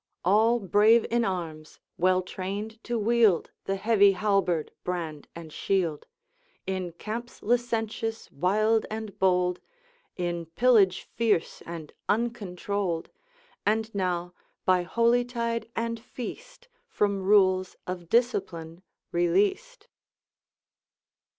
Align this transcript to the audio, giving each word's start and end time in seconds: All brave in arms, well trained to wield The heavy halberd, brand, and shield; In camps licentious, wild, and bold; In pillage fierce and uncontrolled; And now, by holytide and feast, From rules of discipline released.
All 0.25 0.59
brave 0.59 1.05
in 1.11 1.23
arms, 1.23 1.79
well 1.95 2.23
trained 2.23 2.83
to 2.85 2.97
wield 2.97 3.51
The 3.65 3.75
heavy 3.75 4.13
halberd, 4.13 4.71
brand, 4.83 5.27
and 5.35 5.53
shield; 5.53 6.07
In 6.65 6.93
camps 6.93 7.43
licentious, 7.43 8.27
wild, 8.31 8.87
and 8.89 9.19
bold; 9.19 9.59
In 10.17 10.47
pillage 10.47 11.03
fierce 11.13 11.61
and 11.67 11.93
uncontrolled; 12.09 13.11
And 13.63 13.93
now, 13.93 14.33
by 14.65 14.85
holytide 14.85 15.69
and 15.75 15.99
feast, 15.99 16.67
From 16.87 17.21
rules 17.21 17.75
of 17.85 18.09
discipline 18.09 18.81
released. 19.11 19.87